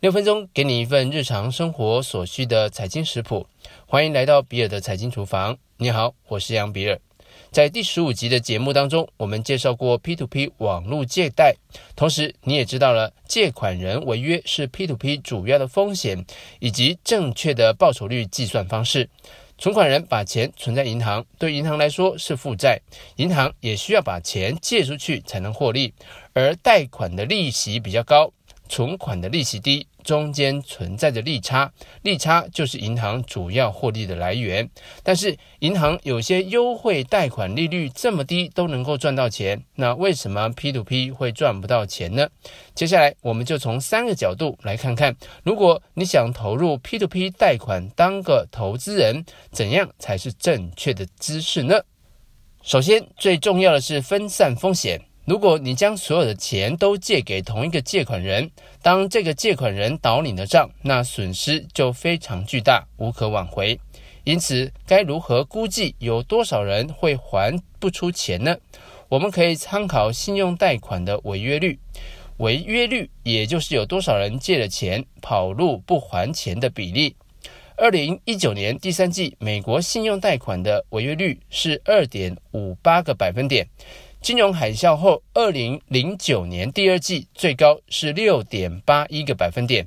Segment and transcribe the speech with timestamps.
[0.00, 3.46] 六分钟给你一份日常生活所需的财经食谱，
[3.84, 5.58] 欢迎来到比尔的财经厨房。
[5.76, 6.98] 你好，我是杨比尔。
[7.50, 11.54] 在第十五集的节目当中，我们介绍过 P2P 网络借贷，
[11.94, 16.24] 同时你也知道了借款人违约是 P2P 主要的风险，
[16.60, 19.10] 以及正确的报酬率计算方式。
[19.58, 22.80] 存款人把钱存在银行，对银行来说是负债，
[23.16, 25.92] 银行也需要把钱借出去才能获利，
[26.32, 28.32] 而贷款的利息比较高。
[28.70, 34.70] 存款的利息低，中间存在着利差，利差就是银行主要获利的来源。
[35.02, 42.28] 但是银行有些优惠贷款利率这么低都能够赚到钱，那为什么 P to P 会赚不到钱呢？
[42.72, 51.82] 接下来我们就从三个角度来看看，如果你想投入 P to P 贷款当个投资人，怎样才是正确的姿势呢？
[52.62, 55.09] 首先，最重要的是分散风险。
[55.30, 58.50] 如果你将所有的钱都借给同一个借款人，
[58.82, 63.78] 当这个借款人倒你的账，那损失就非常巨大，无可挽回。
[64.24, 68.56] 因此，该如何估计有多少人会还不出钱呢？
[69.08, 71.78] 我们可以参考信用贷款的违约率，
[72.38, 77.14] 违约率也就是有多少人借了钱跑路不还钱的比例。
[77.76, 83.68] 二零一九年第三季，美国信用贷款的违约率是二点五八个百分点。
[84.20, 89.86] 金融海啸后，二零零九年第二季最高是六点八一个百分点。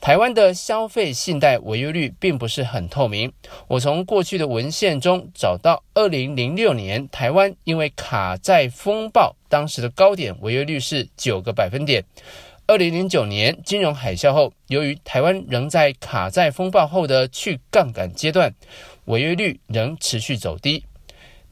[0.00, 3.32] 台湾的消费信贷违约率并不是很透明。
[3.68, 12.04] 我从过去的文献中找到，二零零六年台湾因为卡债风暴，当时的高点违约率是九个百分点。
[12.66, 18.52] 二零零九年金融海啸后，由于台湾仍在卡债风暴后的去杠杆阶段，
[19.04, 20.84] 违约率仍持续走低。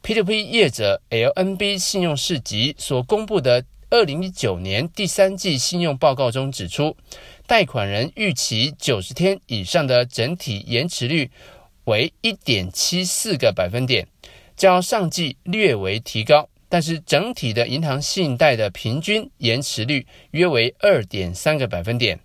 [0.03, 6.95] P2P 业者 LNB 信用市集所公布的二零一九年第三季信用报告中指出，
[7.45, 11.29] 贷款人逾期九十天以上的整体延迟率
[11.83, 14.07] 为一点七四个百分点，
[14.55, 22.19] 较上季略为提高，但是整体的银行信贷的平均延迟率约为二点三个百分点。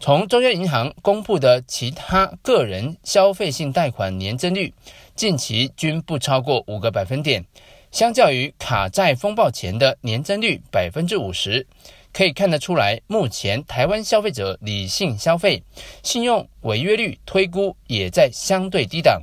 [0.00, 4.74] 从中央银行公布的其他个人消费性贷款年增率，
[5.22, 7.44] 近期均不超过五个百分点。
[7.92, 11.64] 相较于卡债风暴前的年增率百分之五十，
[12.12, 15.62] 可以看得出来，目前台湾消费者理性消费，
[16.02, 19.22] 信用违约率推估也在相对低档。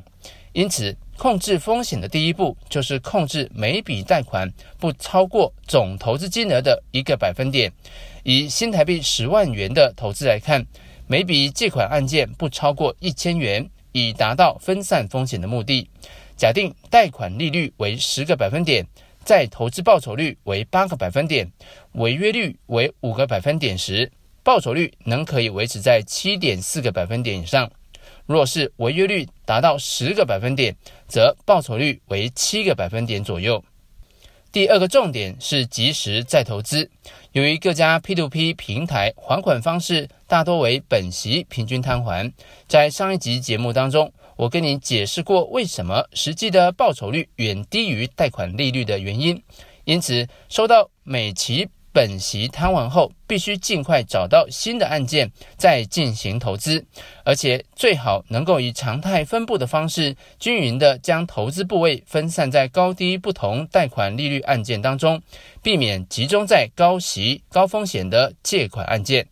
[0.53, 7.69] 因此，控制风险的第一步就是控制每笔贷款不超过总投资金额的一个百分点。
[8.23, 10.65] 以新台币十万元的投资来看，
[11.07, 13.69] 每笔借款案件不超过一千元，
[14.07, 15.89] 以达到分散风险的目的。
[16.37, 18.85] 假定贷款利率为十个百分点，
[19.25, 21.51] 在投资报酬率为八个百分点，
[21.93, 24.11] 违约率为五个百分点时，
[24.41, 27.69] 报酬率能可以维持在七点四个百分点以上。
[28.25, 30.75] 若是违约率达到十个百分点，
[31.07, 33.63] 则报酬率为七个百分点左右。
[34.51, 36.89] 第二个重点是及时再投资。
[37.33, 42.33] 由于各家 P2P 平台还款方式大多为本息平均摊还，
[42.67, 49.39] 在上一集节目当中，我跟你解释过为什么实际的报酬率远低于贷款利率的原因。
[49.85, 56.85] 因此，收到每期本息摊完后，必须尽快找到新的案件，再进行投资，
[57.25, 65.21] 而且最好能够以常态分布的方式，均匀地将投资部位分散在高低不同贷款利率案件当中，
[65.61, 69.27] 避免集中在高息高风险的借款案件。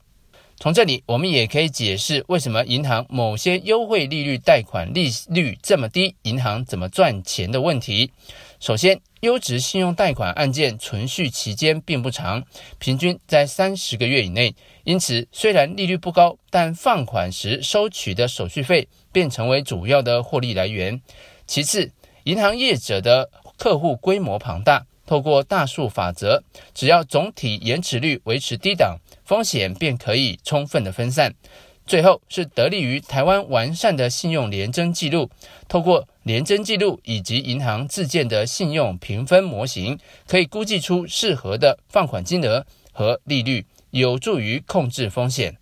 [0.60, 8.12] 从这里，我们也可以解释为什么银行某些优惠利率贷款利率这么低，银行怎么赚钱的问题。
[8.60, 12.44] 首先，优质信用贷款案件存续期间并不长，
[12.80, 14.56] 平均在三十个月以内。
[14.84, 21.00] 因此，虽然利率不高，但放款时收取的手续费便成为主要的获利来源。
[21.46, 21.92] 其次，
[22.24, 26.42] 银行业者的客户规模庞大，透过大数法则，
[26.74, 28.98] 只要总体延迟率维持低档，
[29.28, 31.36] 风险便可以充分的分散。
[31.86, 35.30] 最后是得力于台湾完善的信用联征记录，
[35.68, 45.58] 透过联征记录以及银行自建的信用评分模型，可以估计出适合的放款金额和利率，有助于控制风险。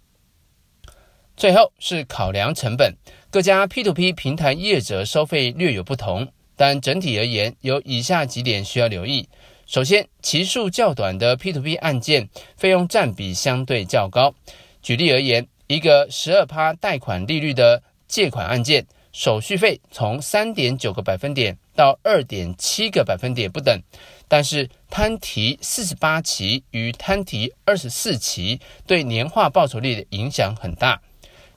[1.35, 2.95] 最后是考量成本，
[3.29, 9.27] 各家 P2P 平台业者收费略有不同，但整体而言有以下几点需要留意：
[9.65, 14.35] 首先，期数较短的 P2P 案件费用占比相对较高。
[14.83, 23.81] 举例而言，一个十二趴贷款利率的借款案件，手续费从三点九个百分点到二点七个百分点不等。
[24.27, 31.01] 但是摊提四十八期与摊提二十四期对年化报酬率的影响很大。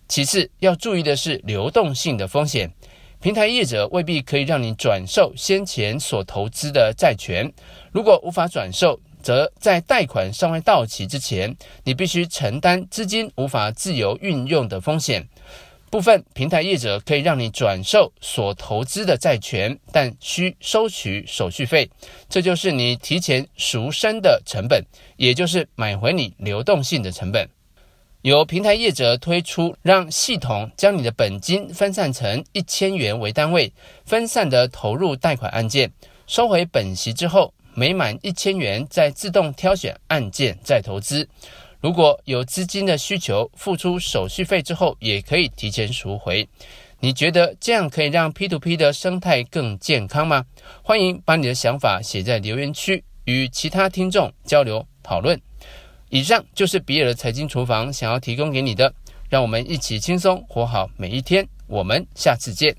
[0.08, 2.72] 其次要注意的是流动性的风险，
[3.20, 7.52] 平台业者未必可以让你转售先前所投资的债权，
[7.90, 15.26] 如果无法转售，则在贷款尚未到期之前，你必须承担资金无法自由运用的风险。
[15.90, 21.90] 部分平台业者可以让你转售所投资的债权，但需收取手续费，
[22.28, 24.84] 这就是你提前赎身的成本，
[25.16, 27.48] 也就是买回你流动性的成本。
[28.28, 33.72] 有平台业者推出让系统将你的本金分散成一千元为单位，
[34.04, 35.90] 分散的投入贷款案件，
[36.26, 41.26] 收回本息之后，每满一千元再自动挑选案件再投资。
[41.80, 46.46] 如果有资金的需求，付出手续费之后，也可以提前赎回。
[47.00, 50.44] 你觉得这样可以让 P2P 的生态更健康吗？
[50.82, 55.40] 欢迎把你的想法写在留言区，与其他听众交流讨论。
[56.10, 58.93] 以上就是比尔的财经厨房想要提供给你的，
[59.28, 61.46] 让我们一起轻松活好每一天。
[61.66, 62.75] 我们下次见。